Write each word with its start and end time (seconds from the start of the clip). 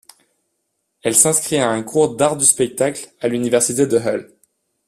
Elle 1.03 1.15
s'inscrit 1.15 1.57
à 1.59 1.69
un 1.69 1.83
cours 1.83 2.15
d'Art 2.15 2.35
du 2.35 2.43
spectacle 2.45 3.11
à 3.19 3.27
l'université 3.27 3.85
de 3.85 3.99
Hull. 3.99 4.35